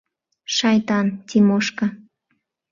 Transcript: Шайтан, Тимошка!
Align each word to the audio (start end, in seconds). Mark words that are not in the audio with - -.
Шайтан, 0.55 1.07
Тимошка! 1.29 1.87